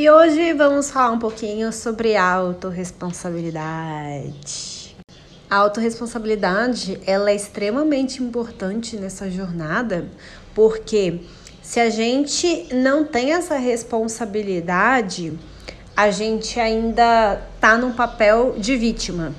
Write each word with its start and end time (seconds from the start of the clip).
E 0.00 0.08
hoje 0.08 0.54
vamos 0.54 0.90
falar 0.90 1.10
um 1.10 1.18
pouquinho 1.18 1.70
sobre 1.74 2.16
autorresponsabilidade. 2.16 4.96
A 5.50 5.56
autorresponsabilidade, 5.56 6.98
ela 7.06 7.30
é 7.30 7.34
extremamente 7.34 8.22
importante 8.22 8.96
nessa 8.96 9.30
jornada, 9.30 10.08
porque 10.54 11.20
se 11.60 11.78
a 11.78 11.90
gente 11.90 12.68
não 12.72 13.04
tem 13.04 13.34
essa 13.34 13.58
responsabilidade, 13.58 15.38
a 15.94 16.10
gente 16.10 16.58
ainda 16.58 17.38
tá 17.60 17.76
num 17.76 17.92
papel 17.92 18.54
de 18.56 18.78
vítima. 18.78 19.34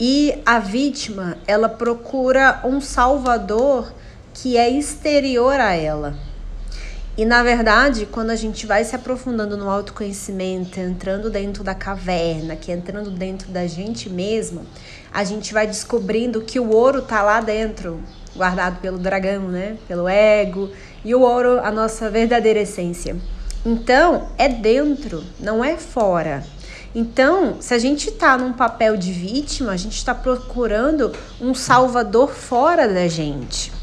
E 0.00 0.40
a 0.46 0.58
vítima, 0.58 1.36
ela 1.46 1.68
procura 1.68 2.62
um 2.64 2.80
salvador 2.80 3.92
que 4.32 4.56
é 4.56 4.70
exterior 4.70 5.60
a 5.60 5.74
ela. 5.74 6.29
E 7.16 7.24
na 7.24 7.42
verdade, 7.42 8.06
quando 8.06 8.30
a 8.30 8.36
gente 8.36 8.66
vai 8.66 8.84
se 8.84 8.94
aprofundando 8.94 9.56
no 9.56 9.68
autoconhecimento, 9.68 10.78
entrando 10.78 11.28
dentro 11.28 11.64
da 11.64 11.74
caverna, 11.74 12.56
que 12.56 12.70
é 12.70 12.74
entrando 12.74 13.10
dentro 13.10 13.50
da 13.50 13.66
gente 13.66 14.08
mesma, 14.08 14.62
a 15.12 15.24
gente 15.24 15.52
vai 15.52 15.66
descobrindo 15.66 16.40
que 16.40 16.60
o 16.60 16.70
ouro 16.70 17.02
tá 17.02 17.20
lá 17.22 17.40
dentro, 17.40 18.00
guardado 18.34 18.80
pelo 18.80 18.96
dragão, 18.96 19.48
né? 19.48 19.76
Pelo 19.88 20.08
ego, 20.08 20.70
e 21.04 21.14
o 21.14 21.20
ouro, 21.20 21.58
a 21.60 21.70
nossa 21.70 22.08
verdadeira 22.08 22.60
essência. 22.60 23.16
Então, 23.66 24.28
é 24.38 24.48
dentro, 24.48 25.22
não 25.38 25.62
é 25.64 25.76
fora. 25.76 26.44
Então, 26.94 27.56
se 27.60 27.74
a 27.74 27.78
gente 27.78 28.08
está 28.08 28.38
num 28.38 28.52
papel 28.52 28.96
de 28.96 29.12
vítima, 29.12 29.72
a 29.72 29.76
gente 29.76 29.96
está 29.96 30.14
procurando 30.14 31.12
um 31.40 31.54
salvador 31.54 32.30
fora 32.30 32.88
da 32.88 33.06
gente. 33.06 33.79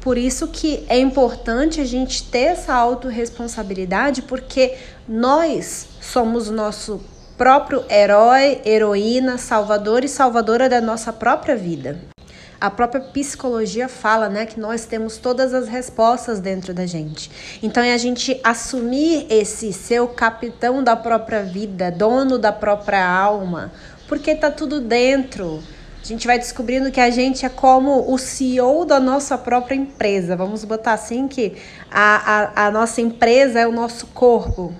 Por 0.00 0.16
isso 0.16 0.48
que 0.48 0.84
é 0.88 0.98
importante 0.98 1.80
a 1.80 1.84
gente 1.84 2.22
ter 2.24 2.44
essa 2.44 2.72
autorresponsabilidade, 2.74 4.22
porque 4.22 4.76
nós 5.08 5.86
somos 6.00 6.48
o 6.48 6.52
nosso 6.52 7.00
próprio 7.36 7.84
herói, 7.90 8.60
heroína, 8.64 9.38
salvador 9.38 10.04
e 10.04 10.08
salvadora 10.08 10.68
da 10.68 10.80
nossa 10.80 11.12
própria 11.12 11.56
vida. 11.56 12.00
A 12.60 12.68
própria 12.68 13.00
psicologia 13.00 13.88
fala, 13.88 14.28
né, 14.28 14.44
que 14.44 14.58
nós 14.58 14.84
temos 14.84 15.16
todas 15.16 15.54
as 15.54 15.68
respostas 15.68 16.40
dentro 16.40 16.74
da 16.74 16.86
gente. 16.86 17.30
Então 17.62 17.80
é 17.80 17.94
a 17.94 17.98
gente 17.98 18.40
assumir 18.42 19.26
esse 19.30 19.72
seu 19.72 20.08
capitão 20.08 20.82
da 20.82 20.96
própria 20.96 21.44
vida, 21.44 21.92
dono 21.92 22.36
da 22.36 22.50
própria 22.50 23.08
alma, 23.08 23.70
porque 24.08 24.34
tá 24.34 24.50
tudo 24.50 24.80
dentro. 24.80 25.62
A 26.02 26.06
gente 26.06 26.26
vai 26.26 26.38
descobrindo 26.38 26.90
que 26.90 27.00
a 27.00 27.10
gente 27.10 27.44
é 27.44 27.48
como 27.48 28.12
o 28.12 28.18
CEO 28.18 28.84
da 28.84 29.00
nossa 29.00 29.36
própria 29.36 29.74
empresa. 29.74 30.36
Vamos 30.36 30.64
botar 30.64 30.92
assim 30.92 31.28
que 31.28 31.56
a, 31.90 32.62
a, 32.62 32.66
a 32.66 32.70
nossa 32.70 33.00
empresa 33.00 33.60
é 33.60 33.66
o 33.66 33.72
nosso 33.72 34.06
corpo. 34.08 34.72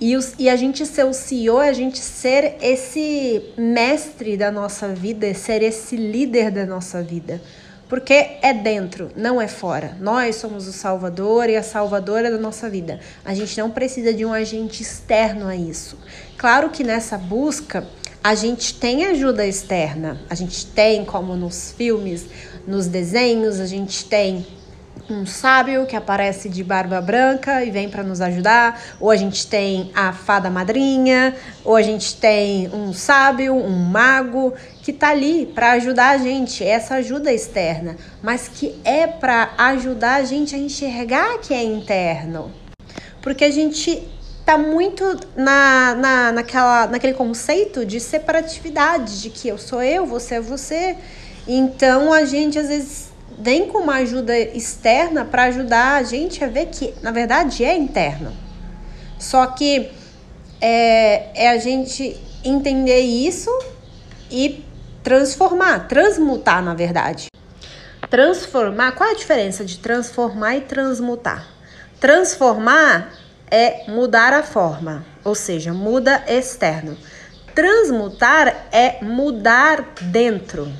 E, 0.00 0.16
os, 0.16 0.34
e 0.38 0.48
a 0.48 0.54
gente 0.54 0.86
ser 0.86 1.04
o 1.04 1.12
CEO 1.12 1.60
é 1.60 1.68
a 1.68 1.72
gente 1.72 1.98
ser 1.98 2.56
esse 2.60 3.52
mestre 3.56 4.36
da 4.36 4.50
nossa 4.50 4.88
vida, 4.88 5.32
ser 5.34 5.62
esse 5.62 5.96
líder 5.96 6.52
da 6.52 6.64
nossa 6.64 7.02
vida. 7.02 7.40
Porque 7.88 8.36
é 8.42 8.52
dentro, 8.52 9.10
não 9.16 9.40
é 9.40 9.48
fora. 9.48 9.96
Nós 9.98 10.36
somos 10.36 10.68
o 10.68 10.72
salvador 10.72 11.48
e 11.48 11.56
a 11.56 11.62
salvadora 11.62 12.30
da 12.30 12.36
nossa 12.38 12.68
vida. 12.68 13.00
A 13.24 13.32
gente 13.32 13.58
não 13.58 13.70
precisa 13.70 14.12
de 14.12 14.24
um 14.24 14.32
agente 14.32 14.82
externo 14.82 15.48
a 15.48 15.56
isso. 15.56 15.98
Claro 16.36 16.68
que 16.68 16.84
nessa 16.84 17.16
busca 17.16 17.84
a 18.22 18.34
gente 18.34 18.74
tem 18.74 19.06
ajuda 19.06 19.46
externa. 19.46 20.20
A 20.28 20.34
gente 20.34 20.66
tem, 20.66 21.04
como 21.04 21.36
nos 21.36 21.72
filmes, 21.72 22.26
nos 22.66 22.86
desenhos, 22.86 23.60
a 23.60 23.66
gente 23.66 24.04
tem 24.04 24.46
um 25.10 25.24
sábio 25.24 25.86
que 25.86 25.96
aparece 25.96 26.48
de 26.48 26.62
barba 26.62 27.00
branca 27.00 27.64
e 27.64 27.70
vem 27.70 27.88
para 27.88 28.02
nos 28.02 28.20
ajudar, 28.20 28.80
ou 29.00 29.10
a 29.10 29.16
gente 29.16 29.46
tem 29.46 29.90
a 29.94 30.12
fada 30.12 30.50
madrinha, 30.50 31.34
ou 31.64 31.76
a 31.76 31.82
gente 31.82 32.16
tem 32.16 32.68
um 32.74 32.92
sábio, 32.92 33.54
um 33.54 33.70
mago 33.70 34.52
que 34.82 34.92
tá 34.92 35.10
ali 35.10 35.46
para 35.46 35.72
ajudar 35.72 36.10
a 36.10 36.18
gente, 36.18 36.62
essa 36.62 36.96
ajuda 36.96 37.32
externa, 37.32 37.96
mas 38.22 38.48
que 38.48 38.78
é 38.84 39.06
para 39.06 39.54
ajudar 39.56 40.16
a 40.16 40.24
gente 40.24 40.54
a 40.54 40.58
enxergar 40.58 41.38
que 41.38 41.54
é 41.54 41.62
interno. 41.62 42.52
Porque 43.22 43.44
a 43.44 43.50
gente 43.50 44.06
tá 44.48 44.56
muito 44.56 45.04
na, 45.36 45.94
na, 45.94 46.32
naquela, 46.32 46.86
naquele 46.86 47.12
conceito 47.12 47.84
de 47.84 48.00
separatividade, 48.00 49.20
de 49.20 49.28
que 49.28 49.46
eu 49.46 49.58
sou 49.58 49.82
eu, 49.82 50.06
você 50.06 50.36
é 50.36 50.40
você. 50.40 50.96
Então 51.46 52.10
a 52.14 52.24
gente 52.24 52.58
às 52.58 52.68
vezes 52.68 53.12
vem 53.38 53.68
com 53.68 53.76
uma 53.76 53.96
ajuda 53.96 54.38
externa 54.38 55.22
para 55.22 55.44
ajudar 55.44 55.96
a 55.96 56.02
gente 56.02 56.42
a 56.42 56.46
ver 56.46 56.68
que, 56.68 56.94
na 57.02 57.10
verdade, 57.10 57.62
é 57.62 57.76
interno. 57.76 58.32
Só 59.18 59.44
que 59.48 59.90
é, 60.62 61.44
é 61.44 61.50
a 61.50 61.58
gente 61.58 62.18
entender 62.42 63.00
isso 63.00 63.50
e 64.30 64.64
transformar, 65.04 65.88
transmutar, 65.88 66.64
na 66.64 66.72
verdade. 66.72 67.26
Transformar, 68.08 68.92
qual 68.92 69.10
a 69.10 69.14
diferença 69.14 69.62
de 69.62 69.78
transformar 69.78 70.56
e 70.56 70.62
transmutar? 70.62 71.46
Transformar 72.00 73.12
é 73.50 73.90
mudar 73.90 74.32
a 74.32 74.42
forma, 74.42 75.04
ou 75.24 75.34
seja, 75.34 75.72
muda 75.72 76.24
externo. 76.26 76.96
Transmutar 77.54 78.66
é 78.70 79.02
mudar 79.02 79.94
dentro. 80.00 80.72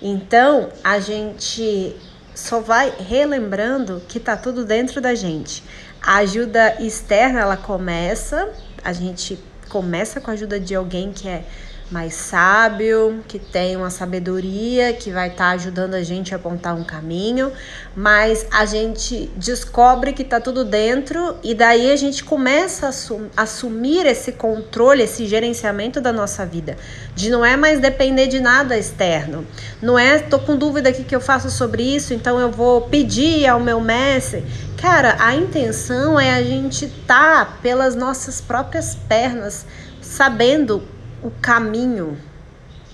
Então, 0.00 0.70
a 0.82 0.98
gente 0.98 1.96
só 2.34 2.60
vai 2.60 2.92
relembrando 2.98 4.02
que 4.08 4.18
tá 4.18 4.36
tudo 4.36 4.64
dentro 4.64 5.00
da 5.00 5.14
gente. 5.14 5.62
A 6.02 6.16
ajuda 6.16 6.82
externa, 6.82 7.40
ela 7.40 7.56
começa, 7.56 8.50
a 8.82 8.92
gente 8.92 9.38
começa 9.68 10.20
com 10.20 10.30
a 10.30 10.34
ajuda 10.34 10.60
de 10.60 10.74
alguém 10.74 11.12
que 11.12 11.28
é 11.28 11.44
mais 11.90 12.14
sábio, 12.14 13.22
que 13.28 13.38
tem 13.38 13.76
uma 13.76 13.90
sabedoria, 13.90 14.92
que 14.92 15.10
vai 15.10 15.28
estar 15.28 15.44
tá 15.44 15.50
ajudando 15.50 15.94
a 15.94 16.02
gente 16.02 16.34
a 16.34 16.36
apontar 16.36 16.74
um 16.74 16.82
caminho, 16.82 17.52
mas 17.94 18.46
a 18.50 18.64
gente 18.64 19.30
descobre 19.36 20.12
que 20.12 20.24
tá 20.24 20.40
tudo 20.40 20.64
dentro 20.64 21.36
e 21.42 21.54
daí 21.54 21.90
a 21.90 21.96
gente 21.96 22.24
começa 22.24 22.88
a 22.88 23.42
assumir 23.42 24.06
esse 24.06 24.32
controle, 24.32 25.02
esse 25.02 25.26
gerenciamento 25.26 26.00
da 26.00 26.12
nossa 26.12 26.46
vida, 26.46 26.76
de 27.14 27.30
não 27.30 27.44
é 27.44 27.56
mais 27.56 27.80
depender 27.80 28.26
de 28.26 28.40
nada 28.40 28.76
externo. 28.76 29.46
Não 29.82 29.98
é 29.98 30.18
tô 30.18 30.38
com 30.38 30.56
dúvida 30.56 30.88
aqui 30.88 31.04
que 31.04 31.14
eu 31.14 31.20
faço 31.20 31.50
sobre 31.50 31.82
isso, 31.82 32.14
então 32.14 32.40
eu 32.40 32.50
vou 32.50 32.82
pedir 32.82 33.46
ao 33.46 33.60
meu 33.60 33.80
mestre. 33.80 34.44
Cara, 34.80 35.16
a 35.18 35.34
intenção 35.34 36.18
é 36.18 36.34
a 36.34 36.42
gente 36.42 36.88
tá 37.06 37.58
pelas 37.62 37.94
nossas 37.94 38.40
próprias 38.40 38.94
pernas, 39.08 39.64
sabendo 40.00 40.93
o 41.24 41.30
caminho 41.40 42.16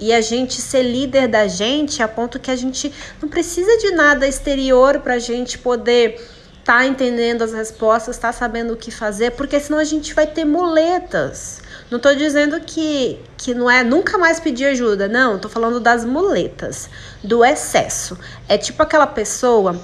e 0.00 0.14
a 0.14 0.20
gente 0.20 0.62
ser 0.62 0.82
líder 0.82 1.28
da 1.28 1.46
gente 1.46 2.02
a 2.02 2.08
ponto 2.08 2.38
que 2.38 2.50
a 2.50 2.56
gente 2.56 2.90
não 3.20 3.28
precisa 3.28 3.76
de 3.76 3.90
nada 3.90 4.26
exterior 4.26 5.00
para 5.00 5.14
a 5.14 5.18
gente 5.18 5.58
poder 5.58 6.14
estar 6.60 6.78
tá 6.78 6.86
entendendo 6.86 7.42
as 7.42 7.52
respostas, 7.52 8.16
tá 8.16 8.32
sabendo 8.32 8.72
o 8.72 8.76
que 8.76 8.90
fazer, 8.90 9.32
porque 9.32 9.58
senão 9.58 9.78
a 9.78 9.84
gente 9.84 10.14
vai 10.14 10.26
ter 10.26 10.44
muletas. 10.44 11.60
Não 11.90 11.96
estou 11.96 12.14
dizendo 12.14 12.60
que, 12.60 13.18
que 13.36 13.52
não 13.52 13.68
é 13.68 13.82
nunca 13.82 14.16
mais 14.16 14.38
pedir 14.38 14.66
ajuda, 14.66 15.08
não, 15.08 15.36
estou 15.36 15.50
falando 15.50 15.80
das 15.80 16.04
muletas, 16.04 16.88
do 17.22 17.44
excesso. 17.44 18.16
É 18.48 18.56
tipo 18.56 18.82
aquela 18.82 19.06
pessoa 19.06 19.78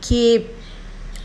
que, 0.00 0.46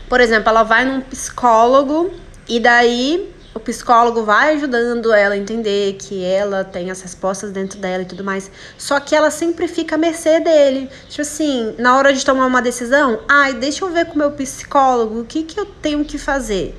por 0.08 0.20
exemplo, 0.20 0.48
ela 0.48 0.62
vai 0.62 0.84
num 0.84 1.00
psicólogo 1.02 2.10
e 2.48 2.58
daí 2.58 3.31
o 3.54 3.60
psicólogo 3.60 4.22
vai 4.22 4.54
ajudando 4.54 5.12
ela 5.12 5.34
a 5.34 5.38
entender 5.38 5.94
que 5.98 6.24
ela 6.24 6.64
tem 6.64 6.90
as 6.90 7.02
respostas 7.02 7.50
dentro 7.50 7.78
dela 7.78 8.02
e 8.02 8.06
tudo 8.06 8.24
mais. 8.24 8.50
Só 8.78 8.98
que 8.98 9.14
ela 9.14 9.30
sempre 9.30 9.68
fica 9.68 9.96
à 9.96 9.98
mercê 9.98 10.40
dele. 10.40 10.88
Tipo 11.08 11.22
assim, 11.22 11.74
na 11.78 11.96
hora 11.96 12.12
de 12.12 12.24
tomar 12.24 12.46
uma 12.46 12.62
decisão, 12.62 13.20
ai, 13.28 13.54
deixa 13.54 13.84
eu 13.84 13.90
ver 13.90 14.06
com 14.06 14.14
o 14.14 14.18
meu 14.18 14.30
psicólogo 14.32 15.20
o 15.20 15.24
que, 15.24 15.42
que 15.42 15.60
eu 15.60 15.66
tenho 15.66 16.04
que 16.04 16.16
fazer. 16.18 16.74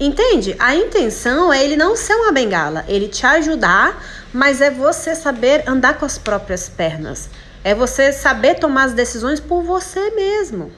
Entende? 0.00 0.56
A 0.58 0.74
intenção 0.74 1.52
é 1.52 1.62
ele 1.62 1.76
não 1.76 1.94
ser 1.94 2.14
uma 2.14 2.32
bengala, 2.32 2.84
ele 2.88 3.06
te 3.06 3.24
ajudar, 3.26 4.02
mas 4.32 4.60
é 4.60 4.70
você 4.70 5.14
saber 5.14 5.62
andar 5.68 5.98
com 5.98 6.04
as 6.04 6.18
próprias 6.18 6.68
pernas. 6.68 7.28
É 7.62 7.74
você 7.74 8.12
saber 8.12 8.56
tomar 8.56 8.84
as 8.84 8.92
decisões 8.92 9.40
por 9.40 9.62
você 9.62 10.10
mesmo. 10.10 10.72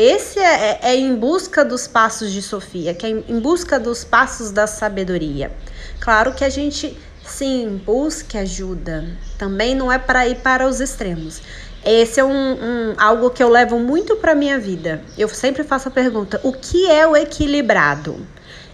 Esse 0.00 0.38
é, 0.38 0.44
é, 0.44 0.78
é, 0.80 0.96
em 0.96 1.16
busca 1.16 1.64
dos 1.64 1.88
passos 1.88 2.30
de 2.30 2.40
Sofia, 2.40 2.94
que 2.94 3.04
é 3.04 3.08
em 3.08 3.40
busca 3.40 3.80
dos 3.80 4.04
passos 4.04 4.52
da 4.52 4.64
sabedoria. 4.64 5.50
Claro 5.98 6.32
que 6.34 6.44
a 6.44 6.48
gente 6.48 6.96
sim 7.26 7.82
busque 7.84 8.38
ajuda. 8.38 9.04
Também 9.36 9.74
não 9.74 9.90
é 9.90 9.98
para 9.98 10.28
ir 10.28 10.36
para 10.36 10.68
os 10.68 10.78
extremos. 10.78 11.42
Esse 11.84 12.20
é 12.20 12.24
um, 12.24 12.30
um 12.30 12.94
algo 12.96 13.28
que 13.30 13.42
eu 13.42 13.48
levo 13.48 13.80
muito 13.80 14.14
para 14.14 14.36
minha 14.36 14.56
vida. 14.56 15.02
Eu 15.18 15.28
sempre 15.28 15.64
faço 15.64 15.88
a 15.88 15.90
pergunta: 15.90 16.40
o 16.44 16.52
que 16.52 16.88
é 16.88 17.04
o 17.04 17.16
equilibrado? 17.16 18.24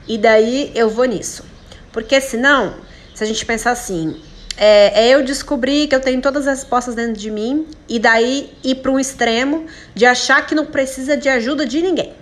E 0.06 0.18
daí 0.18 0.72
eu 0.74 0.90
vou 0.90 1.06
nisso. 1.06 1.42
Porque 1.90 2.20
senão, 2.20 2.74
se 3.14 3.24
a 3.24 3.26
gente 3.26 3.46
pensar 3.46 3.70
assim, 3.70 4.20
é, 4.56 5.06
é, 5.06 5.14
eu 5.14 5.24
descobrir 5.24 5.88
que 5.88 5.94
eu 5.94 6.00
tenho 6.00 6.20
todas 6.20 6.46
as 6.46 6.60
respostas 6.60 6.94
dentro 6.94 7.14
de 7.14 7.30
mim 7.30 7.66
e 7.88 7.98
daí 7.98 8.52
ir 8.62 8.76
para 8.76 8.90
um 8.90 9.00
extremo 9.00 9.66
de 9.94 10.06
achar 10.06 10.46
que 10.46 10.54
não 10.54 10.66
precisa 10.66 11.16
de 11.16 11.28
ajuda 11.28 11.66
de 11.66 11.82
ninguém. 11.82 12.12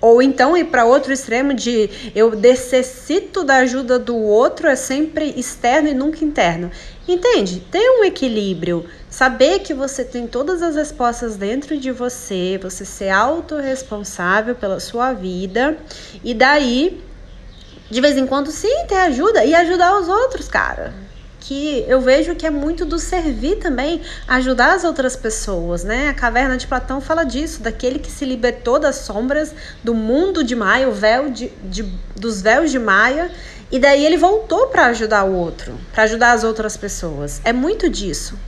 Ou 0.00 0.22
então 0.22 0.56
ir 0.56 0.66
para 0.66 0.84
outro 0.84 1.12
extremo 1.12 1.52
de 1.52 1.90
eu 2.14 2.34
necessito 2.34 3.44
da 3.44 3.56
ajuda 3.56 3.98
do 3.98 4.16
outro, 4.16 4.66
é 4.66 4.76
sempre 4.76 5.34
externo 5.36 5.88
e 5.88 5.94
nunca 5.94 6.24
interno. 6.24 6.70
Entende? 7.06 7.60
Ter 7.70 7.90
um 7.98 8.04
equilíbrio. 8.04 8.86
Saber 9.10 9.58
que 9.58 9.74
você 9.74 10.04
tem 10.04 10.26
todas 10.26 10.62
as 10.62 10.76
respostas 10.76 11.36
dentro 11.36 11.76
de 11.76 11.90
você, 11.90 12.58
você 12.62 12.84
ser 12.84 13.10
autorresponsável 13.10 14.54
pela 14.54 14.80
sua 14.80 15.12
vida. 15.12 15.76
E 16.24 16.32
daí, 16.32 17.02
de 17.90 18.00
vez 18.00 18.16
em 18.16 18.26
quando, 18.26 18.50
sim, 18.50 18.86
ter 18.86 18.96
ajuda 18.96 19.44
e 19.44 19.54
ajudar 19.54 19.98
os 19.98 20.08
outros, 20.08 20.48
cara 20.48 21.09
que 21.40 21.84
eu 21.88 22.00
vejo 22.00 22.34
que 22.34 22.46
é 22.46 22.50
muito 22.50 22.84
do 22.84 22.98
servir 22.98 23.56
também, 23.56 24.02
ajudar 24.28 24.74
as 24.74 24.84
outras 24.84 25.16
pessoas, 25.16 25.82
né? 25.82 26.08
A 26.08 26.14
caverna 26.14 26.56
de 26.56 26.66
Platão 26.66 27.00
fala 27.00 27.24
disso, 27.24 27.62
daquele 27.62 27.98
que 27.98 28.10
se 28.10 28.24
libertou 28.24 28.78
das 28.78 28.96
sombras 28.96 29.54
do 29.82 29.94
mundo 29.94 30.44
de 30.44 30.54
Maia, 30.54 30.88
o 30.88 30.92
véu 30.92 31.30
de, 31.30 31.48
de 31.64 31.82
dos 32.14 32.42
véus 32.42 32.70
de 32.70 32.78
Maia, 32.78 33.30
e 33.72 33.78
daí 33.78 34.04
ele 34.04 34.16
voltou 34.16 34.66
para 34.66 34.86
ajudar 34.86 35.24
o 35.24 35.32
outro, 35.32 35.72
para 35.92 36.04
ajudar 36.04 36.32
as 36.32 36.44
outras 36.44 36.76
pessoas. 36.76 37.40
É 37.44 37.52
muito 37.52 37.88
disso. 37.88 38.38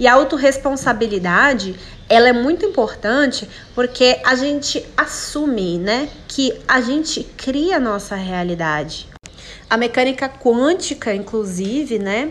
E 0.00 0.06
a 0.06 0.14
autorresponsabilidade, 0.14 1.78
ela 2.08 2.28
é 2.28 2.32
muito 2.32 2.64
importante 2.64 3.48
porque 3.74 4.20
a 4.24 4.34
gente 4.34 4.84
assume, 4.96 5.78
né, 5.78 6.08
que 6.26 6.58
a 6.66 6.80
gente 6.80 7.24
cria 7.36 7.76
a 7.76 7.80
nossa 7.80 8.16
realidade. 8.16 9.11
A 9.72 9.76
mecânica 9.78 10.28
quântica, 10.28 11.14
inclusive, 11.14 11.98
né, 11.98 12.30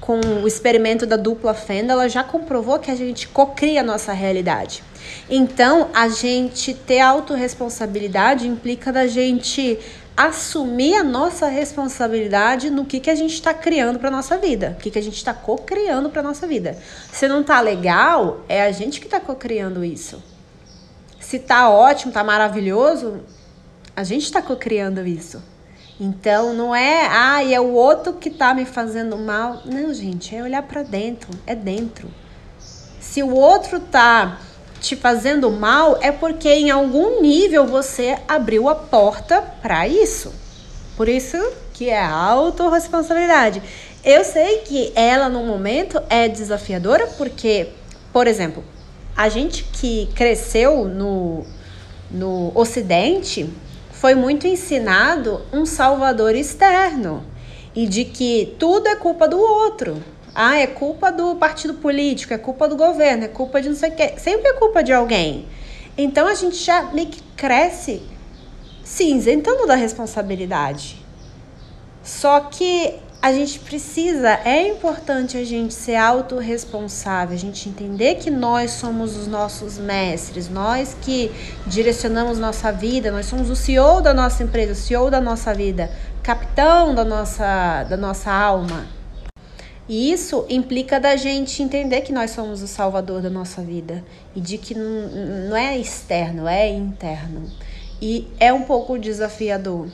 com 0.00 0.18
o 0.42 0.48
experimento 0.48 1.06
da 1.06 1.14
dupla 1.14 1.54
fenda, 1.54 1.92
ela 1.92 2.08
já 2.08 2.24
comprovou 2.24 2.80
que 2.80 2.90
a 2.90 2.96
gente 2.96 3.28
cocria 3.28 3.80
a 3.80 3.84
nossa 3.84 4.12
realidade. 4.12 4.82
Então, 5.30 5.88
a 5.94 6.08
gente 6.08 6.74
ter 6.74 6.98
autorresponsabilidade 6.98 8.48
implica 8.48 8.92
da 8.92 9.06
gente 9.06 9.78
assumir 10.16 10.96
a 10.96 11.04
nossa 11.04 11.46
responsabilidade 11.46 12.70
no 12.70 12.84
que, 12.84 12.98
que 12.98 13.08
a 13.08 13.14
gente 13.14 13.34
está 13.34 13.54
criando 13.54 14.00
para 14.00 14.10
nossa 14.10 14.36
vida, 14.36 14.74
o 14.76 14.82
que, 14.82 14.90
que 14.90 14.98
a 14.98 15.02
gente 15.02 15.14
está 15.14 15.32
co-criando 15.32 16.10
para 16.10 16.24
nossa 16.24 16.44
vida. 16.44 16.76
Se 17.12 17.28
não 17.28 17.44
tá 17.44 17.60
legal, 17.60 18.40
é 18.48 18.64
a 18.64 18.72
gente 18.72 18.98
que 18.98 19.06
está 19.06 19.20
co-criando 19.20 19.84
isso. 19.84 20.20
Se 21.20 21.38
tá 21.38 21.70
ótimo, 21.70 22.10
tá 22.10 22.24
maravilhoso, 22.24 23.20
a 23.94 24.02
gente 24.02 24.24
está 24.24 24.42
co-criando 24.42 25.06
isso. 25.06 25.40
Então 26.00 26.54
não 26.54 26.74
é, 26.74 27.06
ah, 27.10 27.44
é 27.44 27.60
o 27.60 27.72
outro 27.72 28.14
que 28.14 28.30
tá 28.30 28.54
me 28.54 28.64
fazendo 28.64 29.18
mal. 29.18 29.60
Não, 29.66 29.92
gente, 29.92 30.34
é 30.34 30.42
olhar 30.42 30.62
para 30.62 30.82
dentro, 30.82 31.28
é 31.46 31.54
dentro. 31.54 32.08
Se 32.98 33.22
o 33.22 33.34
outro 33.34 33.78
tá 33.78 34.40
te 34.80 34.96
fazendo 34.96 35.50
mal, 35.50 35.98
é 36.00 36.10
porque 36.10 36.48
em 36.48 36.70
algum 36.70 37.20
nível 37.20 37.66
você 37.66 38.18
abriu 38.26 38.66
a 38.70 38.74
porta 38.74 39.42
para 39.60 39.86
isso. 39.86 40.32
Por 40.96 41.06
isso 41.06 41.36
que 41.74 41.90
é 41.90 42.02
autorresponsabilidade. 42.02 43.62
Eu 44.02 44.24
sei 44.24 44.58
que 44.58 44.92
ela 44.94 45.28
no 45.28 45.44
momento 45.44 46.00
é 46.08 46.28
desafiadora 46.28 47.06
porque, 47.18 47.68
por 48.10 48.26
exemplo, 48.26 48.64
a 49.14 49.28
gente 49.28 49.64
que 49.64 50.08
cresceu 50.14 50.86
no, 50.86 51.44
no 52.10 52.52
Ocidente, 52.54 53.50
foi 54.00 54.14
muito 54.14 54.46
ensinado 54.46 55.42
um 55.52 55.66
salvador 55.66 56.34
externo 56.34 57.22
e 57.76 57.86
de 57.86 58.06
que 58.06 58.56
tudo 58.58 58.88
é 58.88 58.96
culpa 58.96 59.28
do 59.28 59.38
outro. 59.38 60.02
Ah, 60.34 60.56
é 60.56 60.66
culpa 60.66 61.12
do 61.12 61.36
partido 61.36 61.74
político, 61.74 62.32
é 62.32 62.38
culpa 62.38 62.66
do 62.66 62.76
governo, 62.76 63.24
é 63.24 63.28
culpa 63.28 63.60
de 63.60 63.68
não 63.68 63.76
sei 63.76 63.90
o 63.90 63.94
quê. 63.94 64.14
Sempre 64.16 64.48
é 64.48 64.52
culpa 64.54 64.82
de 64.82 64.90
alguém. 64.90 65.46
Então 65.98 66.26
a 66.26 66.34
gente 66.34 66.56
já 66.56 66.84
meio 66.84 67.08
que 67.08 67.22
cresce 67.36 68.02
se 68.82 69.04
isentando 69.04 69.66
da 69.66 69.74
responsabilidade. 69.74 70.96
Só 72.02 72.40
que 72.40 72.94
a 73.22 73.34
gente 73.34 73.58
precisa, 73.60 74.30
é 74.46 74.66
importante 74.66 75.36
a 75.36 75.44
gente 75.44 75.74
ser 75.74 75.96
autorresponsável, 75.96 77.34
a 77.34 77.38
gente 77.38 77.68
entender 77.68 78.14
que 78.14 78.30
nós 78.30 78.70
somos 78.70 79.14
os 79.14 79.26
nossos 79.26 79.76
mestres, 79.76 80.48
nós 80.48 80.96
que 81.02 81.30
direcionamos 81.66 82.38
nossa 82.38 82.72
vida, 82.72 83.10
nós 83.10 83.26
somos 83.26 83.50
o 83.50 83.56
CEO 83.56 84.00
da 84.00 84.14
nossa 84.14 84.42
empresa, 84.42 84.72
o 84.72 84.74
CEO 84.74 85.10
da 85.10 85.20
nossa 85.20 85.52
vida, 85.52 85.90
capitão 86.22 86.94
da 86.94 87.04
nossa, 87.04 87.84
da 87.84 87.96
nossa 87.96 88.32
alma. 88.32 88.86
E 89.86 90.10
isso 90.10 90.46
implica 90.48 90.98
da 90.98 91.14
gente 91.16 91.62
entender 91.62 92.00
que 92.00 92.12
nós 92.12 92.30
somos 92.30 92.62
o 92.62 92.66
salvador 92.66 93.20
da 93.20 93.28
nossa 93.28 93.60
vida 93.60 94.02
e 94.34 94.40
de 94.40 94.56
que 94.56 94.74
não, 94.74 95.48
não 95.48 95.56
é 95.56 95.76
externo, 95.76 96.48
é 96.48 96.70
interno. 96.70 97.50
E 98.00 98.26
é 98.38 98.50
um 98.50 98.62
pouco 98.62 98.98
desafiador 98.98 99.88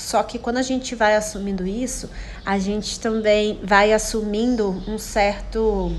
só 0.00 0.22
que 0.22 0.38
quando 0.38 0.56
a 0.56 0.62
gente 0.62 0.94
vai 0.94 1.14
assumindo 1.14 1.66
isso, 1.66 2.08
a 2.44 2.58
gente 2.58 2.98
também 2.98 3.60
vai 3.62 3.92
assumindo 3.92 4.82
um 4.88 4.98
certo 4.98 5.94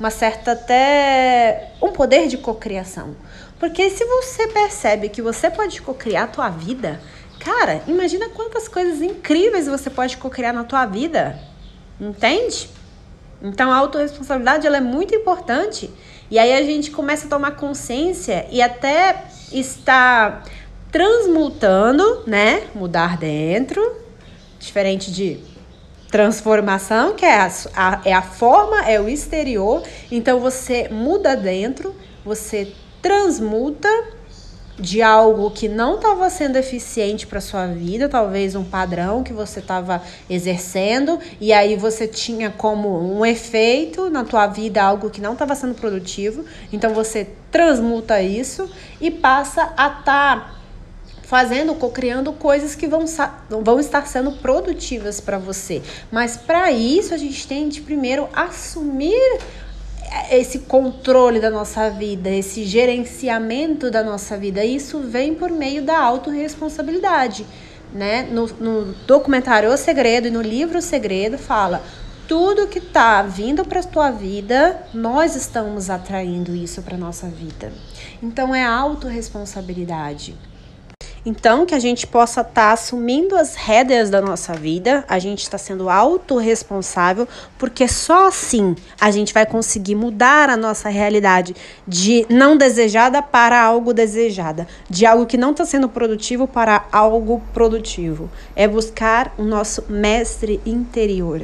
uma 0.00 0.10
certa 0.10 0.52
até 0.52 1.72
um 1.80 1.92
poder 1.92 2.28
de 2.28 2.38
cocriação. 2.38 3.14
Porque 3.58 3.88
se 3.90 4.04
você 4.04 4.48
percebe 4.48 5.08
que 5.08 5.22
você 5.22 5.50
pode 5.50 5.80
cocriar 5.80 6.24
a 6.24 6.26
tua 6.26 6.48
vida, 6.48 7.00
cara, 7.40 7.82
imagina 7.86 8.28
quantas 8.30 8.68
coisas 8.68 9.00
incríveis 9.00 9.66
você 9.66 9.88
pode 9.88 10.16
cocriar 10.16 10.52
na 10.52 10.64
tua 10.64 10.84
vida. 10.86 11.38
Entende? 12.00 12.68
Então 13.42 13.70
a 13.70 13.76
autorresponsabilidade 13.76 14.66
ela 14.66 14.78
é 14.78 14.82
muito 14.82 15.14
importante. 15.14 15.90
E 16.30 16.38
aí 16.38 16.52
a 16.52 16.62
gente 16.62 16.90
começa 16.90 17.26
a 17.26 17.30
tomar 17.30 17.52
consciência 17.52 18.46
e 18.50 18.60
até 18.60 19.24
está 19.52 20.42
transmutando, 20.90 22.22
né? 22.26 22.64
Mudar 22.74 23.16
dentro, 23.16 23.80
diferente 24.58 25.12
de 25.12 25.40
transformação, 26.10 27.14
que 27.14 27.24
é 27.24 27.38
a, 27.38 27.50
a, 27.74 28.00
é 28.04 28.12
a 28.12 28.22
forma, 28.22 28.88
é 28.88 29.00
o 29.00 29.08
exterior. 29.08 29.82
Então 30.10 30.40
você 30.40 30.88
muda 30.88 31.36
dentro, 31.36 31.94
você 32.24 32.72
transmuta 33.02 33.88
de 34.78 35.00
algo 35.00 35.50
que 35.50 35.68
não 35.68 35.96
estava 35.96 36.28
sendo 36.28 36.56
eficiente 36.56 37.26
para 37.26 37.40
sua 37.40 37.66
vida, 37.66 38.08
talvez 38.08 38.54
um 38.54 38.64
padrão 38.64 39.22
que 39.22 39.32
você 39.32 39.60
estava 39.60 40.02
exercendo 40.28 41.18
e 41.40 41.52
aí 41.52 41.76
você 41.76 42.06
tinha 42.06 42.50
como 42.50 43.18
um 43.18 43.24
efeito 43.24 44.10
na 44.10 44.22
tua 44.22 44.46
vida 44.46 44.82
algo 44.82 45.08
que 45.08 45.20
não 45.20 45.32
estava 45.32 45.54
sendo 45.54 45.74
produtivo. 45.74 46.44
Então 46.72 46.92
você 46.92 47.26
transmuta 47.50 48.20
isso 48.20 48.70
e 49.00 49.10
passa 49.10 49.72
a 49.76 49.86
estar 49.86 50.02
tá 50.04 50.55
fazendo, 51.26 51.74
co-criando 51.74 52.32
coisas 52.32 52.74
que 52.74 52.86
vão, 52.86 53.04
vão 53.62 53.80
estar 53.80 54.06
sendo 54.06 54.32
produtivas 54.32 55.20
para 55.20 55.38
você. 55.38 55.82
Mas 56.10 56.36
para 56.36 56.70
isso 56.70 57.12
a 57.12 57.16
gente 57.16 57.46
tem 57.46 57.68
de 57.68 57.80
primeiro 57.80 58.28
assumir 58.32 59.40
esse 60.30 60.60
controle 60.60 61.40
da 61.40 61.50
nossa 61.50 61.90
vida, 61.90 62.30
esse 62.30 62.64
gerenciamento 62.64 63.90
da 63.90 64.04
nossa 64.04 64.38
vida. 64.38 64.64
Isso 64.64 65.00
vem 65.00 65.34
por 65.34 65.50
meio 65.50 65.82
da 65.82 65.98
autorresponsabilidade. 65.98 67.44
Né? 67.92 68.22
No, 68.30 68.46
no 68.46 68.94
documentário 69.06 69.72
O 69.72 69.76
Segredo 69.76 70.28
e 70.28 70.30
no 70.30 70.42
livro 70.42 70.78
O 70.78 70.82
Segredo 70.82 71.38
fala 71.38 71.82
tudo 72.28 72.66
que 72.66 72.78
está 72.78 73.22
vindo 73.22 73.64
para 73.64 73.80
a 73.80 73.84
tua 73.84 74.10
vida, 74.10 74.82
nós 74.92 75.36
estamos 75.36 75.88
atraindo 75.88 76.54
isso 76.56 76.82
para 76.82 76.96
nossa 76.96 77.28
vida. 77.28 77.72
Então 78.20 78.52
é 78.52 78.64
autorresponsabilidade. 78.64 80.34
Então, 81.28 81.66
que 81.66 81.74
a 81.74 81.78
gente 81.80 82.06
possa 82.06 82.42
estar 82.42 82.52
tá 82.52 82.72
assumindo 82.72 83.34
as 83.34 83.56
rédeas 83.56 84.08
da 84.08 84.20
nossa 84.22 84.54
vida, 84.54 85.04
a 85.08 85.18
gente 85.18 85.42
está 85.42 85.58
sendo 85.58 85.90
autorresponsável, 85.90 87.26
porque 87.58 87.88
só 87.88 88.28
assim 88.28 88.76
a 89.00 89.10
gente 89.10 89.34
vai 89.34 89.44
conseguir 89.44 89.96
mudar 89.96 90.48
a 90.48 90.56
nossa 90.56 90.88
realidade 90.88 91.56
de 91.84 92.24
não 92.30 92.56
desejada 92.56 93.20
para 93.20 93.60
algo 93.60 93.92
desejada, 93.92 94.68
de 94.88 95.04
algo 95.04 95.26
que 95.26 95.36
não 95.36 95.50
está 95.50 95.64
sendo 95.64 95.88
produtivo 95.88 96.46
para 96.46 96.86
algo 96.92 97.42
produtivo. 97.52 98.30
É 98.54 98.68
buscar 98.68 99.34
o 99.36 99.42
nosso 99.42 99.82
mestre 99.88 100.60
interior. 100.64 101.42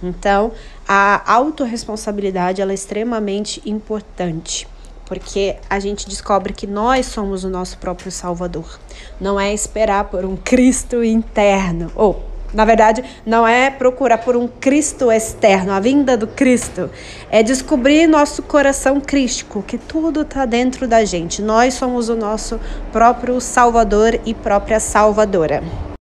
Então, 0.00 0.52
a 0.86 1.32
autorresponsabilidade 1.32 2.62
ela 2.62 2.70
é 2.70 2.74
extremamente 2.74 3.60
importante 3.68 4.68
porque 5.06 5.56
a 5.68 5.78
gente 5.78 6.08
descobre 6.08 6.52
que 6.52 6.66
nós 6.66 7.06
somos 7.06 7.44
o 7.44 7.50
nosso 7.50 7.78
próprio 7.78 8.10
Salvador. 8.10 8.78
Não 9.20 9.38
é 9.38 9.52
esperar 9.52 10.04
por 10.04 10.24
um 10.24 10.36
Cristo 10.36 11.02
interno, 11.04 11.90
ou, 11.94 12.24
na 12.52 12.64
verdade, 12.64 13.04
não 13.26 13.46
é 13.46 13.70
procurar 13.70 14.18
por 14.18 14.36
um 14.36 14.46
Cristo 14.46 15.10
externo, 15.10 15.72
a 15.72 15.80
vinda 15.80 16.16
do 16.16 16.26
Cristo. 16.26 16.90
É 17.30 17.42
descobrir 17.42 18.06
nosso 18.06 18.42
coração 18.42 19.00
crístico, 19.00 19.62
que 19.62 19.76
tudo 19.76 20.22
está 20.22 20.46
dentro 20.46 20.86
da 20.86 21.04
gente. 21.04 21.42
Nós 21.42 21.74
somos 21.74 22.08
o 22.08 22.14
nosso 22.14 22.60
próprio 22.92 23.40
Salvador 23.40 24.20
e 24.24 24.32
própria 24.32 24.78
Salvadora. 24.78 25.93